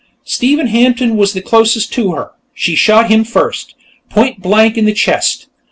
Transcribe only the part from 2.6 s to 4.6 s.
shot him first, point